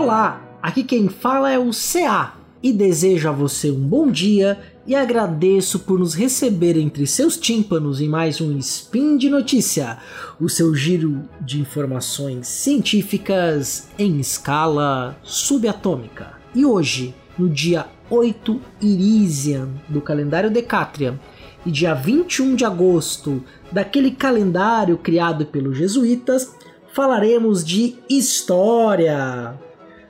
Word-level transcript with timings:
Olá, 0.00 0.40
aqui 0.62 0.84
quem 0.84 1.08
fala 1.08 1.50
é 1.50 1.58
o 1.58 1.70
CA 1.70 2.34
e 2.62 2.72
desejo 2.72 3.28
a 3.28 3.32
você 3.32 3.68
um 3.68 3.80
bom 3.80 4.08
dia 4.08 4.56
e 4.86 4.94
agradeço 4.94 5.80
por 5.80 5.98
nos 5.98 6.14
receber 6.14 6.76
entre 6.76 7.04
seus 7.04 7.36
tímpanos 7.36 8.00
em 8.00 8.08
mais 8.08 8.40
um 8.40 8.56
Spin 8.58 9.16
de 9.16 9.28
Notícia, 9.28 9.98
o 10.40 10.48
seu 10.48 10.72
giro 10.72 11.28
de 11.40 11.60
informações 11.60 12.46
científicas 12.46 13.88
em 13.98 14.20
escala 14.20 15.18
subatômica. 15.24 16.34
E 16.54 16.64
hoje, 16.64 17.12
no 17.36 17.48
dia 17.48 17.84
8 18.08 18.60
Irisian 18.80 19.68
do 19.88 20.00
calendário 20.00 20.48
Decatrian 20.48 21.18
e 21.66 21.72
dia 21.72 21.92
21 21.92 22.54
de 22.54 22.64
agosto 22.64 23.42
daquele 23.72 24.12
calendário 24.12 24.96
criado 24.96 25.44
pelos 25.46 25.76
jesuítas, 25.76 26.54
falaremos 26.92 27.64
de 27.64 27.96
história. 28.08 29.58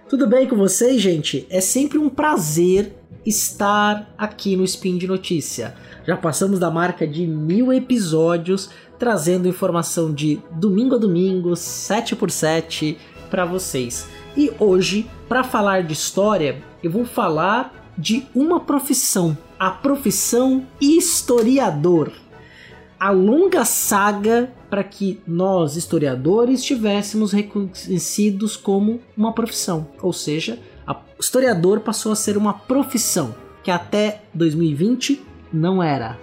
Tudo 0.08 0.26
bem 0.26 0.48
com 0.48 0.56
vocês, 0.56 1.02
gente? 1.02 1.46
É 1.50 1.60
sempre 1.60 1.98
um 1.98 2.08
prazer 2.08 2.94
estar 3.26 4.10
aqui 4.16 4.56
no 4.56 4.64
Spin 4.64 4.96
de 4.96 5.06
Notícia. 5.06 5.74
Já 6.06 6.16
passamos 6.16 6.58
da 6.58 6.70
marca 6.70 7.06
de 7.06 7.26
mil 7.26 7.70
episódios 7.70 8.70
trazendo 8.98 9.46
informação 9.46 10.10
de 10.10 10.40
domingo 10.52 10.94
a 10.94 10.98
domingo, 10.98 11.54
7 11.54 12.16
por 12.16 12.30
7 12.30 12.96
para 13.28 13.44
vocês. 13.44 14.08
E 14.34 14.50
hoje, 14.58 15.06
para 15.28 15.44
falar 15.44 15.82
de 15.82 15.92
história, 15.92 16.62
eu 16.82 16.90
vou 16.90 17.04
falar 17.04 17.92
de 17.98 18.26
uma 18.34 18.60
profissão, 18.60 19.36
a 19.58 19.70
profissão 19.70 20.66
historiador 20.80 22.10
a 22.98 23.10
longa 23.10 23.64
saga 23.64 24.52
para 24.68 24.82
que 24.82 25.20
nós, 25.26 25.76
historiadores, 25.76 26.62
tivéssemos 26.62 27.32
reconhecidos 27.32 28.56
como 28.56 29.00
uma 29.16 29.32
profissão. 29.32 29.88
Ou 30.02 30.12
seja, 30.12 30.58
o 30.86 31.20
historiador 31.20 31.80
passou 31.80 32.12
a 32.12 32.16
ser 32.16 32.36
uma 32.36 32.52
profissão 32.52 33.34
que 33.62 33.70
até 33.70 34.22
2020 34.34 35.20
não 35.52 35.82
era. 35.82 36.18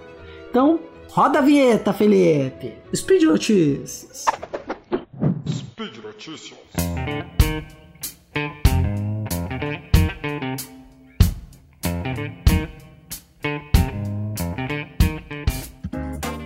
Então, 0.48 0.80
roda 1.10 1.38
a 1.38 1.42
vinheta, 1.42 1.92
Felipe! 1.92 2.74
Speed 2.94 3.22
Notícias! 3.24 4.24
Speed 5.46 5.96
Notícias! 6.02 6.56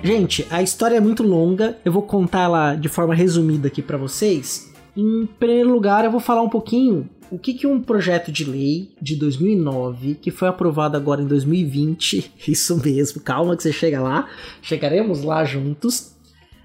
Gente, 0.03 0.47
a 0.51 0.63
história 0.63 0.97
é 0.97 1.01
muito 1.01 1.23
longa, 1.23 1.79
eu 1.85 1.93
vou 1.93 2.03
contar 2.03 2.45
ela 2.45 2.75
de 2.75 2.89
forma 2.89 3.15
resumida 3.15 3.69
aqui 3.69 3.83
para 3.83 3.99
vocês. 3.99 4.73
Em 4.97 5.27
primeiro 5.39 5.71
lugar, 5.71 6.05
eu 6.05 6.11
vou 6.11 6.21
falar 6.21 6.41
um 6.41 6.49
pouquinho 6.49 7.09
o 7.31 7.39
que, 7.39 7.53
que 7.53 7.67
um 7.67 7.81
projeto 7.81 8.33
de 8.33 8.45
lei 8.45 8.93
de 9.01 9.15
2009, 9.15 10.15
que 10.15 10.31
foi 10.31 10.49
aprovado 10.49 10.97
agora 10.97 11.23
em 11.23 11.27
2020, 11.27 12.33
isso 12.49 12.77
mesmo, 12.83 13.21
calma 13.21 13.55
que 13.55 13.63
você 13.63 13.73
chega 13.73 14.01
lá, 14.01 14.29
chegaremos 14.63 15.23
lá 15.23 15.45
juntos, 15.45 16.17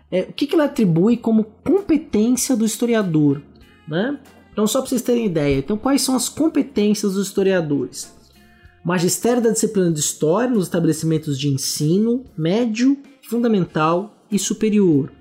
é, 0.09 0.21
o 0.21 0.33
que, 0.33 0.47
que 0.47 0.55
ele 0.55 0.63
atribui 0.63 1.17
como 1.17 1.43
competência 1.43 2.55
do 2.55 2.65
historiador, 2.65 3.41
né? 3.87 4.17
Então, 4.53 4.65
só 4.65 4.79
para 4.79 4.89
vocês 4.89 5.01
terem 5.01 5.25
ideia, 5.25 5.57
então 5.57 5.77
quais 5.77 6.01
são 6.01 6.15
as 6.15 6.29
competências 6.29 7.13
dos 7.13 7.27
historiadores? 7.27 8.15
Magistério 8.83 9.41
da 9.41 9.49
disciplina 9.49 9.91
de 9.91 9.99
História 9.99 10.49
nos 10.49 10.65
estabelecimentos 10.65 11.37
de 11.37 11.49
ensino 11.49 12.23
médio 12.37 12.97
fundamental 13.27 14.25
e 14.31 14.37
superior, 14.37 15.11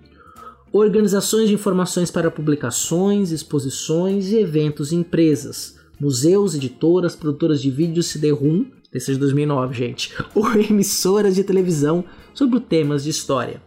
organizações 0.72 1.48
de 1.48 1.54
informações 1.54 2.10
para 2.10 2.30
publicações, 2.30 3.30
exposições 3.30 4.30
e 4.30 4.36
eventos 4.36 4.92
em 4.92 5.00
empresas, 5.00 5.76
museus, 5.98 6.54
editoras, 6.54 7.16
produtoras 7.16 7.62
de 7.62 7.70
vídeos 7.70 8.06
CD-ROM, 8.06 8.66
esse 8.92 9.10
é 9.10 9.14
de 9.14 9.20
2009, 9.20 9.74
gente, 9.74 10.12
ou 10.34 10.46
emissoras 10.52 11.34
de 11.34 11.44
televisão 11.44 12.04
sobre 12.32 12.60
temas 12.60 13.04
de 13.04 13.10
história. 13.10 13.62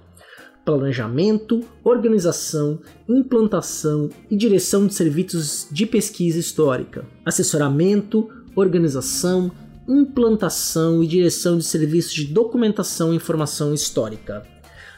Planejamento, 0.63 1.61
organização, 1.83 2.79
implantação 3.07 4.09
e 4.29 4.35
direção 4.35 4.85
de 4.85 4.93
serviços 4.93 5.67
de 5.71 5.85
pesquisa 5.85 6.37
histórica, 6.37 7.05
assessoramento, 7.25 8.29
organização, 8.53 9.49
implantação 9.87 11.03
e 11.03 11.07
direção 11.07 11.57
de 11.57 11.63
serviços 11.63 12.13
de 12.13 12.25
documentação 12.25 13.13
e 13.13 13.15
informação 13.15 13.73
histórica. 13.73 14.45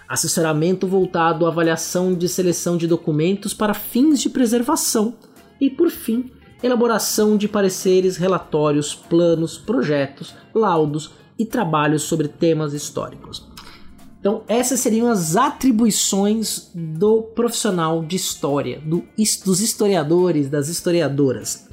Assessoramento 0.07 0.87
voltado 0.87 1.45
à 1.45 1.49
avaliação 1.49 2.13
de 2.13 2.27
seleção 2.27 2.75
de 2.77 2.87
documentos 2.87 3.53
para 3.53 3.73
fins 3.73 4.19
de 4.19 4.29
preservação. 4.29 5.15
E, 5.61 5.69
por 5.69 5.91
fim, 5.91 6.31
elaboração 6.63 7.37
de 7.37 7.47
pareceres, 7.47 8.17
relatórios, 8.17 8.95
planos, 8.95 9.57
projetos, 9.57 10.33
laudos 10.53 11.11
e 11.37 11.45
trabalhos 11.45 12.03
sobre 12.03 12.27
temas 12.27 12.73
históricos. 12.73 13.47
Então, 14.19 14.43
essas 14.47 14.81
seriam 14.81 15.07
as 15.07 15.37
atribuições 15.37 16.71
do 16.75 17.21
profissional 17.21 18.03
de 18.03 18.17
história, 18.17 18.81
do, 18.81 19.03
dos 19.45 19.61
historiadores, 19.61 20.49
das 20.49 20.67
historiadoras. 20.67 21.69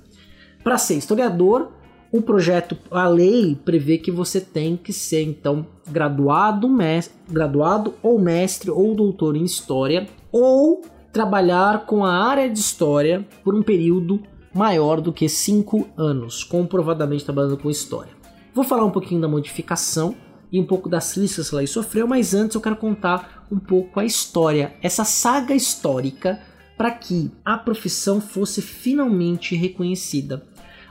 Para 0.63 0.79
ser 0.79 0.95
historiador, 0.95 1.73
o 2.13 2.23
projeto, 2.23 2.77
a 2.91 3.09
lei 3.09 3.59
prevê 3.65 3.99
que 3.99 4.11
você 4.11 4.41
tem 4.41 4.77
que 4.77 4.93
ser 4.93 5.23
então 5.23 5.67
graduado, 5.89 6.69
mestre, 6.69 7.17
graduado 7.29 7.95
ou 8.03 8.19
mestre 8.19 8.71
ou 8.71 8.95
doutor 8.95 9.37
em 9.37 9.45
história 9.45 10.07
ou 10.31 10.83
trabalhar 11.13 11.87
com 11.87 12.05
a 12.05 12.13
área 12.13 12.49
de 12.49 12.59
história 12.59 13.27
por 13.43 13.55
um 13.55 13.63
período 13.63 14.23
maior 14.55 15.01
do 15.01 15.13
que 15.13 15.29
cinco 15.29 15.89
anos, 15.97 16.45
comprovadamente 16.45 17.25
trabalhando 17.25 17.59
com 17.59 17.71
história. 17.71 18.13
Vou 18.55 18.65
falar 18.65 18.85
um 18.85 18.91
pouquinho 18.91 19.21
da 19.21 19.29
modificação 19.29 20.15
e 20.51 20.61
um 20.61 20.65
pouco 20.65 20.89
das 20.89 21.13
críticas 21.13 21.51
que 21.51 21.57
ela 21.57 21.67
sofreu, 21.67 22.07
mas 22.07 22.35
antes 22.35 22.55
eu 22.55 22.61
quero 22.61 22.77
contar 22.77 23.47
um 23.51 23.59
pouco 23.59 24.01
a 24.01 24.05
história, 24.05 24.75
essa 24.83 25.05
saga 25.05 25.55
histórica 25.55 26.41
para 26.77 26.91
que 26.91 27.31
a 27.45 27.57
profissão 27.57 28.21
fosse 28.21 28.63
finalmente 28.63 29.55
reconhecida. 29.55 30.43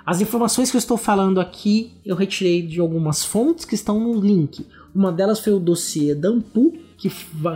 As 0.05 0.21
informações 0.21 0.69
que 0.69 0.77
eu 0.77 0.79
estou 0.79 0.97
falando 0.97 1.41
aqui 1.41 1.93
eu 2.05 2.15
retirei 2.15 2.61
de 2.61 2.79
algumas 2.79 3.25
fontes 3.25 3.65
que 3.65 3.73
estão 3.73 3.99
no 3.99 4.19
link. 4.19 4.67
Uma 4.93 5.11
delas 5.11 5.39
foi 5.39 5.53
o 5.53 5.59
dossiê 5.59 6.13
Dampu, 6.13 6.73
que 6.95 7.11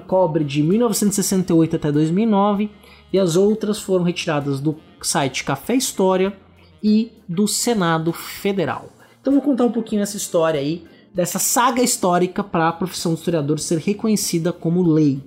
cobre 0.08 0.44
de 0.44 0.64
1968 0.64 1.76
até 1.76 1.92
2009, 1.92 2.72
e 3.14 3.20
as 3.20 3.36
outras 3.36 3.80
foram 3.80 4.04
retiradas 4.04 4.60
do 4.60 4.76
site 5.00 5.44
Café 5.44 5.76
História 5.76 6.36
e 6.84 7.12
do 7.28 7.48
Senado 7.48 8.12
Federal. 8.12 8.90
Então 9.22 9.34
vou 9.34 9.44
contar 9.44 9.66
um 9.66 9.72
pouquinho 9.72 10.02
essa 10.02 10.18
história 10.18 10.60
aí, 10.60 10.84
dessa 11.14 11.38
saga 11.38 11.84
histórica 11.84 12.44
para 12.44 12.70
a 12.70 12.74
profissão 12.74 13.14
de 13.14 13.20
historiador 13.20 13.60
ser 13.60 13.78
reconhecida 13.78 14.52
como 14.52 14.82
lei. 14.82 15.22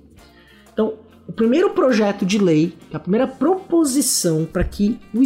O 1.27 1.33
primeiro 1.33 1.71
projeto 1.71 2.27
de 2.27 2.39
lei, 2.39 2.75
a 2.93 2.99
primeira 2.99 3.27
proposição 3.27 4.45
para 4.45 4.65
que 4.65 4.99
o, 5.15 5.23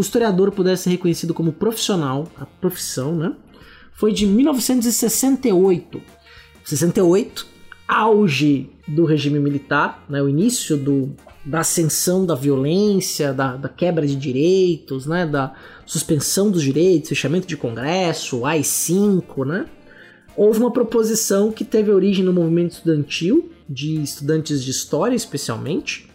historiador 0.00 0.52
pudesse 0.52 0.84
ser 0.84 0.90
reconhecido 0.90 1.34
como 1.34 1.52
profissional, 1.52 2.28
a 2.36 2.46
profissão, 2.46 3.16
né, 3.16 3.34
foi 3.92 4.12
de 4.12 4.26
1968. 4.26 6.00
68, 6.64 7.46
auge 7.86 8.70
do 8.86 9.04
regime 9.04 9.38
militar, 9.38 10.04
né, 10.08 10.22
o 10.22 10.28
início 10.28 10.76
do, 10.76 11.14
da 11.44 11.60
ascensão 11.60 12.24
da 12.24 12.34
violência, 12.34 13.32
da, 13.34 13.56
da, 13.56 13.68
quebra 13.68 14.06
de 14.06 14.16
direitos, 14.16 15.04
né, 15.04 15.26
da 15.26 15.52
suspensão 15.84 16.50
dos 16.50 16.62
direitos, 16.62 17.08
fechamento 17.08 17.46
de 17.46 17.56
congresso, 17.56 18.46
AI-5, 18.46 19.44
né? 19.44 19.66
Houve 20.36 20.58
uma 20.58 20.70
proposição 20.72 21.52
que 21.52 21.64
teve 21.64 21.92
origem 21.92 22.24
no 22.24 22.32
movimento 22.32 22.72
estudantil 22.72 23.53
de 23.68 24.02
estudantes 24.02 24.62
de 24.62 24.70
história, 24.70 25.14
especialmente, 25.14 26.08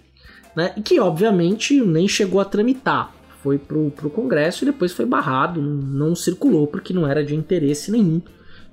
né? 0.56 0.74
E 0.78 0.82
que 0.82 1.00
obviamente 1.00 1.80
nem 1.82 2.08
chegou 2.08 2.40
a 2.42 2.46
tramitar. 2.46 3.14
Foi 3.42 3.58
pro, 3.58 3.90
pro 3.92 4.10
Congresso 4.10 4.64
e 4.64 4.66
depois 4.66 4.92
foi 4.92 5.06
barrado, 5.06 5.62
não, 5.62 6.14
circulou 6.16 6.68
porque 6.68 6.94
não 6.94 7.08
era 7.08 7.24
de 7.24 7.36
interesse 7.36 7.92
nenhum 7.92 8.22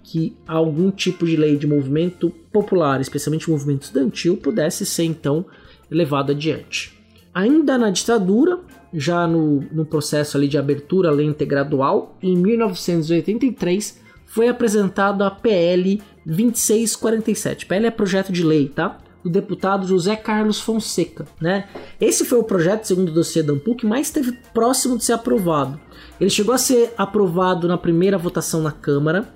que 0.03 0.37
algum 0.47 0.91
tipo 0.91 1.27
de 1.27 1.37
lei 1.37 1.57
de 1.57 1.67
movimento 1.67 2.31
popular, 2.53 3.01
especialmente 3.01 3.51
movimento 3.51 3.83
estudantil, 3.83 4.37
pudesse 4.37 4.87
ser 4.87 5.05
então 5.05 5.45
levado 5.91 6.31
adiante. 6.31 6.97
Ainda 7.35 7.77
na 7.77 7.91
ditadura, 7.91 8.61
já 8.93 9.27
no, 9.27 9.61
no 9.73 9.85
processo 9.85 10.37
ali 10.37 10.49
de 10.49 10.57
abertura 10.57 11.11
lenta 11.11 11.43
e 11.43 11.47
gradual, 11.47 12.17
em 12.23 12.37
1983 12.37 14.01
foi 14.27 14.49
apresentado 14.49 15.25
a 15.25 15.31
PL 15.31 16.03
2647. 16.27 17.67
PL 17.67 17.87
é 17.87 17.91
projeto 17.91 18.33
de 18.33 18.45
lei, 18.45 18.69
tá? 18.69 18.99
Do 19.25 19.31
deputado 19.31 19.87
José 19.87 20.15
Carlos 20.15 20.61
Fonseca, 20.61 21.27
né? 21.41 21.69
Esse 22.01 22.25
foi 22.25 22.39
o 22.39 22.45
projeto, 22.45 22.85
segundo 22.85 23.09
o 23.09 23.15
dossiê 23.15 23.43
da 23.43 23.53
Ampul, 23.53 23.77
que 23.77 23.87
mais 23.87 24.13
próximo 24.53 24.99
de 24.99 25.05
ser 25.05 25.15
aprovado. 25.15 25.81
Ele 26.21 26.31
chegou 26.31 26.55
a 26.55 26.59
ser 26.59 26.93
aprovado 26.97 27.67
na 27.67 27.79
primeira 27.79 28.19
votação 28.19 28.61
na 28.61 28.73
Câmara 28.73 29.29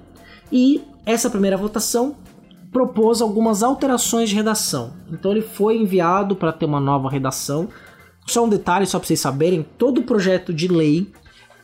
e 0.52 0.82
essa 1.06 1.30
primeira 1.30 1.56
votação 1.56 2.16
propôs 2.72 3.20
algumas 3.20 3.62
alterações 3.62 4.28
de 4.28 4.34
redação. 4.34 4.92
Então 5.10 5.32
ele 5.32 5.42
foi 5.42 5.76
enviado 5.76 6.36
para 6.36 6.52
ter 6.52 6.66
uma 6.66 6.80
nova 6.80 7.10
redação 7.10 7.68
Só 8.26 8.44
um 8.44 8.48
detalhe, 8.48 8.86
só 8.86 8.98
para 8.98 9.08
vocês 9.08 9.20
saberem: 9.20 9.66
todo 9.76 10.02
projeto 10.02 10.52
de 10.52 10.68
lei 10.68 11.10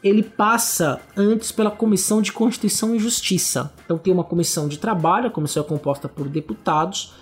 ele 0.07 0.23
passa 0.23 1.01
antes 1.17 1.51
pela 1.53 1.71
Comissão 1.71 2.23
de 2.23 2.33
Constituição 2.33 2.95
e 2.95 2.99
Justiça. 2.99 3.73
Então 3.85 3.99
tem 3.99 4.13
uma 4.13 4.25
comissão 4.25 4.69
de 4.69 4.79
trabalho, 4.79 5.29
a 5.29 5.31
comissão 5.31 5.63
é 5.63 5.67
composta 5.67 6.09
por 6.09 6.29
deputados, 6.29 7.15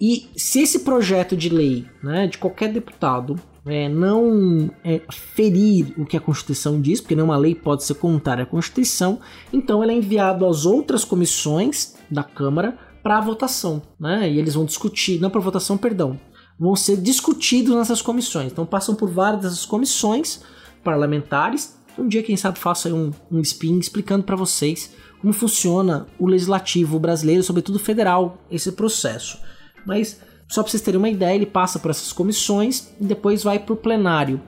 e 0.00 0.28
se 0.34 0.60
esse 0.62 0.80
projeto 0.80 1.36
de 1.36 1.50
lei, 1.50 1.86
né, 2.02 2.26
de 2.26 2.38
qualquer 2.38 2.72
deputado, 2.72 3.38
é, 3.66 3.88
não 3.88 4.70
é, 4.82 5.02
ferir 5.10 5.92
o 5.98 6.06
que 6.06 6.16
a 6.16 6.20
Constituição 6.20 6.80
diz, 6.80 7.00
porque 7.00 7.14
nenhuma 7.14 7.36
lei 7.36 7.54
pode 7.54 7.84
ser 7.84 7.94
contrária 7.94 8.44
à 8.44 8.46
Constituição, 8.46 9.20
então 9.52 9.82
ele 9.82 9.92
é 9.92 9.96
enviado 9.96 10.46
às 10.46 10.64
outras 10.64 11.04
comissões 11.04 11.94
da 12.10 12.22
Câmara 12.22 12.78
para 13.02 13.20
votação, 13.20 13.82
né? 13.98 14.30
E 14.30 14.38
eles 14.38 14.54
vão 14.54 14.64
discutir, 14.64 15.20
não 15.20 15.30
para 15.30 15.40
votação, 15.40 15.76
perdão, 15.76 16.18
vão 16.58 16.76
ser 16.76 16.96
discutidos 16.98 17.74
nessas 17.74 18.02
comissões. 18.02 18.52
Então 18.52 18.66
passam 18.66 18.94
por 18.94 19.08
várias 19.08 19.42
dessas 19.42 19.64
comissões 19.64 20.42
parlamentares. 20.84 21.78
Um 22.00 22.08
dia, 22.08 22.22
quem 22.22 22.34
sabe, 22.34 22.58
faço 22.58 22.88
aí 22.88 22.94
um, 22.94 23.12
um 23.30 23.40
spin 23.40 23.78
explicando 23.78 24.24
para 24.24 24.34
vocês 24.34 24.90
como 25.20 25.34
funciona 25.34 26.06
o 26.18 26.26
legislativo 26.26 26.98
brasileiro, 26.98 27.42
sobretudo 27.42 27.78
federal, 27.78 28.38
esse 28.50 28.72
processo. 28.72 29.38
Mas 29.84 30.18
só 30.48 30.62
para 30.62 30.70
vocês 30.70 30.82
terem 30.82 30.96
uma 30.96 31.10
ideia, 31.10 31.34
ele 31.34 31.44
passa 31.44 31.78
por 31.78 31.90
essas 31.90 32.10
comissões 32.10 32.90
e 32.98 33.04
depois 33.04 33.44
vai 33.44 33.58
para 33.58 33.74
o 33.74 33.76
plenário, 33.76 34.40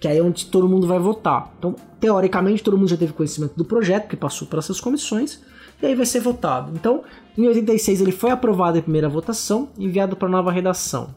que 0.00 0.08
aí 0.08 0.16
é 0.16 0.22
onde 0.22 0.46
todo 0.46 0.66
mundo 0.66 0.86
vai 0.86 0.98
votar. 0.98 1.52
Então, 1.58 1.76
teoricamente, 2.00 2.62
todo 2.62 2.78
mundo 2.78 2.88
já 2.88 2.96
teve 2.96 3.12
conhecimento 3.12 3.54
do 3.54 3.66
projeto, 3.66 4.08
que 4.08 4.16
passou 4.16 4.48
por 4.48 4.58
essas 4.58 4.80
comissões, 4.80 5.40
e 5.82 5.86
aí 5.86 5.94
vai 5.94 6.06
ser 6.06 6.20
votado. 6.20 6.72
Então, 6.74 7.02
em 7.36 7.46
86 7.46 8.00
ele 8.00 8.12
foi 8.12 8.30
aprovado 8.30 8.78
em 8.78 8.82
primeira 8.82 9.10
votação, 9.10 9.68
enviado 9.78 10.16
para 10.16 10.26
nova 10.26 10.50
redação. 10.50 11.14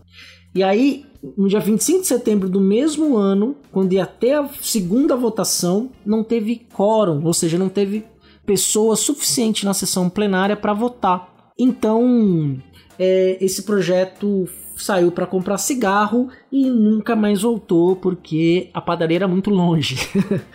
E 0.58 0.64
aí, 0.64 1.06
no 1.38 1.48
dia 1.48 1.60
25 1.60 2.02
de 2.02 2.08
setembro 2.08 2.50
do 2.50 2.60
mesmo 2.60 3.16
ano, 3.16 3.56
quando 3.72 3.94
ia 3.94 4.06
até 4.06 4.34
a 4.34 4.50
segunda 4.60 5.16
votação, 5.16 5.92
não 6.04 6.24
teve 6.24 6.66
quórum, 6.74 7.24
ou 7.24 7.32
seja, 7.32 7.60
não 7.60 7.70
teve 7.70 8.04
pessoa 8.44 8.96
suficiente 8.96 9.64
na 9.64 9.76
sessão 9.76 10.10
plenária 10.10 10.56
para 10.56 10.74
votar. 10.74 11.52
Então, 11.60 12.58
é, 12.98 13.38
esse 13.40 13.62
projeto 13.62 14.50
saiu 14.76 15.12
para 15.12 15.28
comprar 15.28 15.60
cigarro 15.60 16.28
e 16.52 16.68
nunca 16.72 17.16
mais 17.16 17.44
voltou 17.44 17.96
porque 17.96 18.72
a 18.74 18.82
padaria 18.82 19.18
era 19.18 19.28
muito 19.28 19.52
longe. 19.52 19.96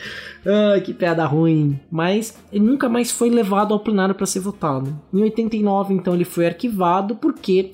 Ai, 0.44 0.80
que 0.80 0.92
piada 0.92 1.24
ruim. 1.26 1.78
Mas 1.88 2.36
ele 2.52 2.64
nunca 2.64 2.88
mais 2.88 3.12
foi 3.12 3.30
levado 3.30 3.72
ao 3.72 3.78
plenário 3.78 4.16
para 4.16 4.26
ser 4.26 4.40
votado. 4.40 5.00
Em 5.14 5.22
89, 5.22 5.94
então, 5.94 6.12
ele 6.12 6.24
foi 6.24 6.46
arquivado 6.46 7.14
porque 7.14 7.70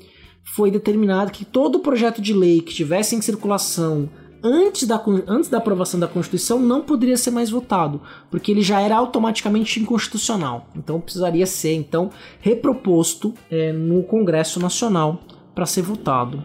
foi 0.55 0.71
determinado 0.71 1.33
que 1.33 1.45
todo 1.45 1.81
projeto 1.81 2.21
de 2.21 2.33
lei 2.33 2.61
que 2.61 2.71
estivesse 2.71 3.15
em 3.15 3.21
circulação 3.21 4.09
antes 4.43 4.87
da, 4.87 5.03
antes 5.27 5.51
da 5.51 5.59
aprovação 5.59 5.99
da 5.99 6.07
Constituição 6.07 6.61
não 6.61 6.83
poderia 6.83 7.17
ser 7.17 7.31
mais 7.31 7.51
votado, 7.51 8.01
porque 8.31 8.53
ele 8.53 8.63
já 8.63 8.81
era 8.81 8.97
automaticamente 8.97 9.81
inconstitucional. 9.81 10.69
Então 10.77 11.01
precisaria 11.01 11.47
ser 11.47 11.75
então 11.75 12.11
reproposto 12.41 13.35
é, 13.51 13.73
no 13.73 14.03
Congresso 14.03 14.61
Nacional 14.61 15.21
para 15.55 15.67
ser 15.67 15.83
votado. 15.83 16.43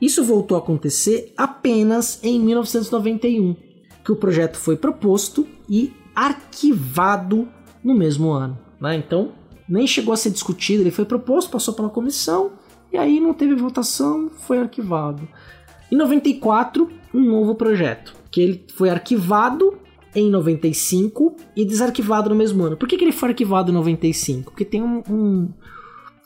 Isso 0.00 0.24
voltou 0.24 0.56
a 0.56 0.60
acontecer 0.60 1.32
apenas 1.36 2.20
em 2.22 2.38
1991, 2.40 3.56
que 4.04 4.12
o 4.12 4.16
projeto 4.16 4.56
foi 4.56 4.76
proposto 4.76 5.46
e 5.68 5.92
arquivado 6.14 7.48
no 7.82 7.94
mesmo 7.94 8.30
ano. 8.30 8.58
Né? 8.80 8.96
Então 8.96 9.32
nem 9.68 9.86
chegou 9.86 10.12
a 10.12 10.16
ser 10.16 10.30
discutido, 10.30 10.82
ele 10.82 10.90
foi 10.90 11.04
proposto, 11.04 11.50
passou 11.50 11.74
pela 11.74 11.88
comissão 11.88 12.52
e 12.96 12.98
aí 12.98 13.20
não 13.20 13.34
teve 13.34 13.54
votação, 13.54 14.30
foi 14.30 14.58
arquivado. 14.58 15.28
Em 15.92 15.96
94, 15.96 16.90
um 17.12 17.20
novo 17.20 17.54
projeto, 17.54 18.16
que 18.30 18.40
ele 18.40 18.64
foi 18.74 18.88
arquivado 18.88 19.76
em 20.14 20.30
95 20.30 21.36
e 21.54 21.62
desarquivado 21.66 22.30
no 22.30 22.34
mesmo 22.34 22.64
ano. 22.64 22.74
Por 22.74 22.88
que, 22.88 22.96
que 22.96 23.04
ele 23.04 23.12
foi 23.12 23.28
arquivado 23.28 23.70
em 23.70 23.74
95? 23.74 24.50
Porque 24.50 24.64
tem 24.64 24.82
um, 24.82 25.02
um, 25.10 25.48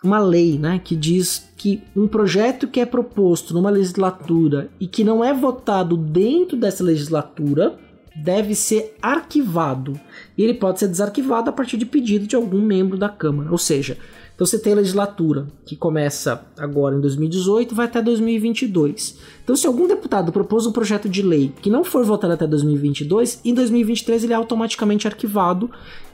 uma 0.01 0.21
lei 0.21 0.61
né, 0.61 0.81
que 0.83 0.95
diz 0.95 1.51
que 1.57 1.83
um 1.97 2.07
projeto 2.07 2.69
que 2.69 2.79
é 2.79 2.87
proposto 2.87 3.53
numa 3.53 3.69
legislatura 3.69 4.71
e 4.79 4.87
que 4.87 5.03
não 5.03 5.25
é 5.25 5.35
votado 5.35 5.97
dentro 5.97 6.57
dessa 6.57 6.85
legislatura 6.85 7.77
deve 8.15 8.55
ser 8.55 8.95
arquivado. 9.03 9.99
E 10.39 10.45
ele 10.45 10.55
pode 10.55 10.79
ser 10.79 10.87
desarquivado 10.87 11.51
a 11.51 11.53
partir 11.53 11.77
de 11.77 11.85
pedido 11.85 12.29
de 12.29 12.37
algum 12.37 12.63
membro 12.63 12.97
da 12.97 13.09
Câmara. 13.09 13.51
Ou 13.51 13.59
seja, 13.59 13.99
então 14.41 14.47
você 14.47 14.59
tem 14.59 14.73
a 14.73 14.77
legislatura 14.77 15.49
que 15.67 15.77
começa 15.77 16.47
agora 16.59 16.97
em 16.97 17.01
2018 17.03 17.75
vai 17.75 17.85
até 17.85 18.01
2022. 18.01 19.19
Então 19.45 19.55
se 19.55 19.67
algum 19.67 19.87
deputado 19.87 20.33
propôs 20.33 20.65
um 20.65 20.73
projeto 20.73 21.11
de 21.11 21.21
lei 21.21 21.53
que 21.61 21.69
não 21.69 21.85
for 21.85 22.03
votado 22.07 22.33
até 22.33 22.47
2022, 22.47 23.43
em 23.45 23.53
2023 23.53 24.25
ele 24.25 24.33
é 24.33 24.37
automaticamente 24.37 25.07
arquivado, 25.07 25.71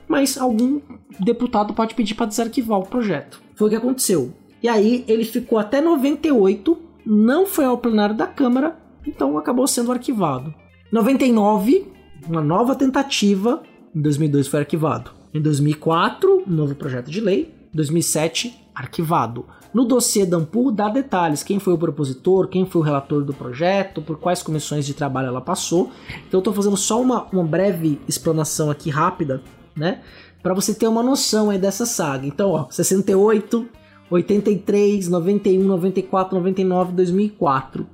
mas 0.09 0.37
algum 0.37 0.81
deputado 1.21 1.73
pode 1.73 1.95
pedir 1.95 2.17
para 2.17 2.27
desarquivar 2.27 2.81
o 2.81 2.87
projeto. 2.87 3.41
Foi 3.55 3.69
o 3.69 3.71
que 3.71 3.77
aconteceu. 3.77 4.35
E 4.61 4.67
aí 4.67 5.05
ele 5.07 5.25
ficou 5.25 5.57
até 5.57 5.81
98, 5.81 6.77
não 7.07 7.47
foi 7.47 7.65
ao 7.65 7.79
plenário 7.79 8.17
da 8.17 8.27
Câmara, 8.27 8.77
então 9.07 9.39
acabou 9.39 9.69
sendo 9.69 9.93
arquivado. 9.93 10.53
99, 10.91 11.87
uma 12.29 12.43
nova 12.43 12.75
tentativa, 12.75 13.63
em 13.95 14.03
2002 14.03 14.49
foi 14.49 14.59
arquivado. 14.59 15.13
Em 15.33 15.41
2004, 15.41 16.43
um 16.45 16.51
novo 16.51 16.75
projeto 16.75 17.09
de 17.09 17.21
lei. 17.21 17.55
2007, 17.77 18.69
arquivado. 18.75 19.45
No 19.73 19.85
dossiê 19.85 20.25
da 20.25 20.39
Ampul 20.39 20.73
dá 20.73 20.89
detalhes, 20.89 21.43
quem 21.43 21.59
foi 21.59 21.75
o 21.75 21.79
propositor, 21.79 22.49
quem 22.49 22.65
foi 22.65 22.81
o 22.81 22.85
relator 22.85 23.23
do 23.23 23.35
projeto, 23.35 24.01
por 24.01 24.19
quais 24.19 24.43
comissões 24.43 24.87
de 24.87 24.95
trabalho 24.95 25.29
ela 25.29 25.41
passou. 25.41 25.91
Então 26.27 26.39
eu 26.39 26.39
estou 26.39 26.55
fazendo 26.55 26.77
só 26.77 27.01
uma, 27.01 27.25
uma 27.33 27.45
breve 27.45 28.01
explanação 28.09 28.71
aqui 28.71 28.89
rápida, 28.89 29.43
né? 29.77 30.01
Para 30.43 30.55
você 30.55 30.73
ter 30.73 30.89
uma 30.89 31.03
noção 31.03 31.51
aí 31.51 31.59
dessa 31.59 31.85
saga. 31.85 32.27
Então, 32.27 32.51
ó, 32.53 32.67
68, 32.71 33.69
83, 34.11 35.09
91, 35.09 35.63
94, 35.63 36.37
99, 36.37 36.93
2004. 36.93 37.87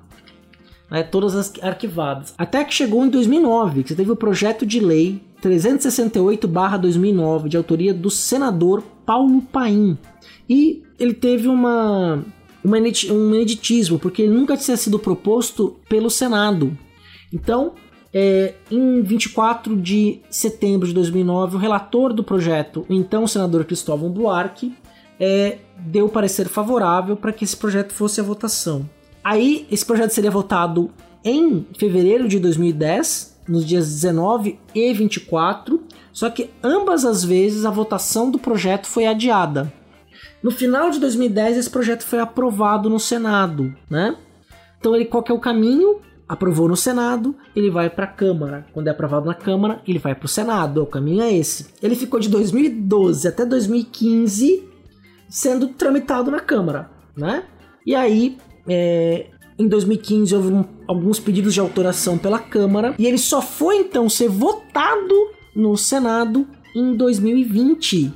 Né, 0.93 1.03
todas 1.03 1.35
as 1.35 1.51
arquivadas. 1.63 2.35
Até 2.37 2.63
que 2.63 2.75
chegou 2.75 3.03
em 3.03 3.09
2009, 3.09 3.83
que 3.83 3.89
você 3.89 3.95
teve 3.95 4.11
o 4.11 4.17
projeto 4.17 4.67
de 4.67 4.79
lei 4.79 5.23
368/2009, 5.43 7.49
de 7.49 7.57
autoria 7.57 7.95
do 7.95 8.11
senador 8.11 8.83
Paulo 9.07 9.41
Paim. 9.41 9.97
E 10.47 10.83
ele 10.99 11.15
teve 11.15 11.49
uma, 11.49 12.23
uma 12.63 12.77
um 12.77 13.35
ineditismo, 13.35 13.99
porque 13.99 14.21
ele 14.21 14.35
nunca 14.35 14.55
tinha 14.55 14.77
sido 14.77 14.99
proposto 14.99 15.77
pelo 15.89 16.11
Senado. 16.11 16.77
Então, 17.33 17.73
é, 18.13 18.53
em 18.71 19.01
24 19.01 19.75
de 19.81 20.21
setembro 20.29 20.87
de 20.87 20.93
2009, 20.93 21.57
o 21.57 21.59
relator 21.59 22.13
do 22.13 22.23
projeto, 22.23 22.85
o 22.87 22.93
então 22.93 23.27
senador 23.27 23.65
Cristóvão 23.65 24.11
Buarque, 24.11 24.75
é, 25.19 25.57
deu 25.79 26.07
parecer 26.11 26.49
favorável 26.49 27.17
para 27.17 27.33
que 27.33 27.45
esse 27.45 27.57
projeto 27.57 27.95
fosse 27.95 28.21
a 28.21 28.23
votação. 28.23 28.87
Aí, 29.25 29.67
esse 29.71 29.85
projeto 29.85 30.11
seria 30.11 30.31
votado 30.31 30.91
em 31.25 31.67
fevereiro 31.79 32.29
de 32.29 32.39
2010, 32.39 33.41
nos 33.49 33.65
dias 33.65 33.89
19 33.89 34.59
e 34.75 34.93
24, 34.93 35.83
só 36.13 36.29
que 36.31 36.51
ambas 36.63 37.05
as 37.05 37.25
vezes 37.25 37.65
a 37.65 37.71
votação 37.71 38.31
do 38.31 38.39
projeto 38.39 38.87
foi 38.87 39.07
adiada. 39.07 39.73
No 40.43 40.51
final 40.51 40.91
de 40.91 40.99
2010 40.99 41.57
esse 41.57 41.71
projeto 41.71 42.03
foi 42.03 42.19
aprovado 42.19 42.91
no 42.91 42.99
Senado, 42.99 43.75
né? 43.89 44.17
Então 44.79 44.95
ele 44.95 45.05
qual 45.05 45.25
é 45.29 45.33
o 45.33 45.39
caminho? 45.39 46.01
Aprovou 46.29 46.69
no 46.69 46.77
Senado, 46.77 47.37
ele 47.55 47.71
vai 47.71 47.91
para 47.91 48.05
a 48.05 48.09
Câmara. 48.09 48.67
Quando 48.73 48.89
é 48.89 48.91
aprovado 48.91 49.27
na 49.27 49.35
Câmara, 49.35 49.83
ele 49.87 49.99
vai 49.99 50.15
para 50.15 50.25
o 50.25 50.29
Senado. 50.29 50.83
O 50.83 50.87
caminho 50.87 51.23
é 51.23 51.33
esse. 51.33 51.67
Ele 51.83 51.95
ficou 51.95 52.19
de 52.19 52.29
2012 52.29 53.29
até 53.29 53.45
2015 53.45 54.69
sendo 55.29 55.69
tramitado 55.69 56.31
na 56.31 56.41
Câmara, 56.41 56.91
né? 57.17 57.45
E 57.87 57.95
aí, 57.95 58.39
é, 58.69 59.27
em 59.59 59.69
2015 59.69 60.35
houve 60.35 60.53
um, 60.53 60.65
alguns 60.87 61.19
pedidos 61.19 61.55
de 61.55 61.61
autoração 61.61 62.19
pela 62.19 62.39
Câmara 62.39 62.95
e 62.99 63.07
ele 63.07 63.19
só 63.19 63.41
foi 63.41 63.77
então 63.79 64.09
ser 64.09 64.29
votado 64.29 65.15
no 65.55 65.77
Senado 65.77 66.47
em 66.75 66.97
2020. 66.97 68.13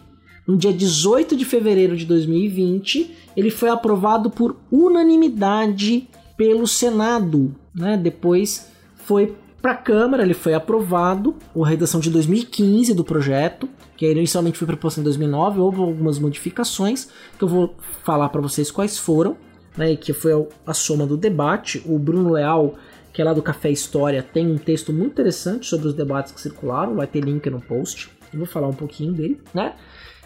No 0.46 0.56
dia 0.56 0.72
18 0.72 1.36
de 1.36 1.44
fevereiro 1.44 1.96
de 1.96 2.04
2020, 2.04 3.14
ele 3.36 3.50
foi 3.50 3.68
aprovado 3.68 4.30
por 4.30 4.56
unanimidade 4.70 6.08
pelo 6.36 6.66
Senado. 6.66 7.54
Né? 7.74 7.96
Depois 7.96 8.68
foi 8.96 9.34
para 9.60 9.72
a 9.72 9.76
Câmara, 9.76 10.22
ele 10.22 10.34
foi 10.34 10.54
aprovado, 10.54 11.34
a 11.60 11.66
redação 11.66 11.98
de 11.98 12.10
2015 12.10 12.94
do 12.94 13.02
projeto, 13.02 13.68
que 13.96 14.08
inicialmente 14.08 14.58
foi 14.58 14.66
proposto 14.66 15.00
em 15.00 15.02
2009, 15.02 15.58
houve 15.58 15.80
algumas 15.80 16.20
modificações, 16.20 17.08
que 17.36 17.42
eu 17.42 17.48
vou 17.48 17.74
falar 18.04 18.28
para 18.28 18.40
vocês 18.40 18.70
quais 18.70 18.96
foram, 18.96 19.36
né, 19.76 19.96
que 19.96 20.12
foi 20.12 20.32
a 20.66 20.74
soma 20.74 21.06
do 21.06 21.16
debate. 21.16 21.82
O 21.86 21.98
Bruno 21.98 22.32
Leal 22.32 22.76
que 23.16 23.22
é 23.22 23.24
lá 23.24 23.32
do 23.32 23.40
Café 23.40 23.70
História, 23.70 24.22
tem 24.22 24.46
um 24.46 24.58
texto 24.58 24.92
muito 24.92 25.12
interessante 25.12 25.66
sobre 25.66 25.88
os 25.88 25.94
debates 25.94 26.32
que 26.32 26.38
circularam, 26.38 26.96
vai 26.96 27.06
ter 27.06 27.24
link 27.24 27.48
no 27.48 27.62
post. 27.62 28.10
Eu 28.30 28.40
vou 28.40 28.46
falar 28.46 28.68
um 28.68 28.74
pouquinho 28.74 29.10
dele, 29.14 29.40
né? 29.54 29.72